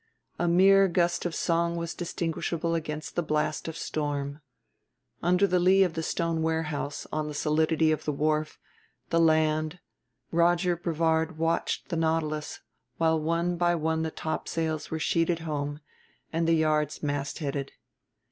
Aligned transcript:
A 0.39 0.47
mere 0.47 0.87
gust 0.87 1.27
of 1.27 1.35
song 1.35 1.75
was 1.75 1.93
distinguishable 1.93 2.73
against 2.73 3.15
the 3.15 3.21
blast 3.21 3.67
of 3.67 3.77
storm. 3.77 4.41
Under 5.21 5.45
the 5.45 5.59
lee 5.59 5.83
of 5.83 5.93
the 5.93 6.01
stone 6.01 6.41
warehouse, 6.41 7.05
on 7.11 7.27
the 7.27 7.35
solidity 7.35 7.91
of 7.91 8.05
the 8.05 8.11
wharf, 8.11 8.57
the 9.11 9.19
land, 9.19 9.77
Roger 10.31 10.75
Brevard 10.75 11.37
watched 11.37 11.89
the 11.89 11.97
Nautilus 11.97 12.61
while 12.97 13.19
one 13.21 13.57
by 13.57 13.75
one 13.75 14.01
the 14.01 14.09
topsails 14.09 14.89
were 14.89 14.97
sheeted 14.97 15.41
home 15.41 15.81
and 16.33 16.47
the 16.47 16.55
yards 16.55 17.03
mastheaded. 17.03 17.69